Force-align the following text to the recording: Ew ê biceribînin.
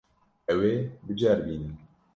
Ew 0.53 0.59
ê 0.73 0.75
biceribînin. 1.05 1.75